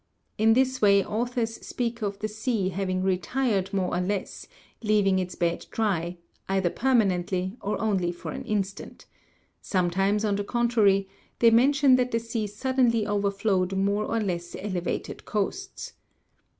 In 0.39 0.53
this 0.53 0.81
way 0.81 1.05
authors 1.05 1.63
speak 1.63 2.01
of 2.01 2.17
the 2.17 2.27
sea 2.27 2.69
having 2.69 3.03
retired 3.03 3.71
more 3.71 3.95
or 3.95 4.01
less, 4.01 4.47
leav 4.83 5.05
ing 5.05 5.19
its 5.19 5.35
bed 5.35 5.67
dry, 5.69 6.17
either 6.49 6.71
permanently 6.71 7.55
or 7.61 7.79
only 7.79 8.11
for 8.11 8.31
an 8.31 8.43
instant: 8.45 9.05
some 9.61 9.91
times, 9.91 10.25
on 10.25 10.37
the 10.37 10.43
contrary, 10.43 11.07
they 11.37 11.51
mention 11.51 11.97
that 11.97 12.09
the 12.09 12.19
sea 12.19 12.47
suddenly 12.47 13.05
over 13.05 13.29
flowed 13.29 13.73
more 13.73 14.03
or 14.05 14.19
less 14.19 14.55
elevated 14.59 15.23
coasts. 15.25 15.93